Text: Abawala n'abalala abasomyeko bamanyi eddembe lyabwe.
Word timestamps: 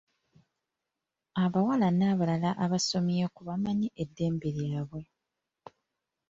Abawala 1.43 1.87
n'abalala 1.97 2.51
abasomyeko 2.65 3.39
bamanyi 3.47 3.87
eddembe 4.03 4.47
lyabwe. 4.57 5.01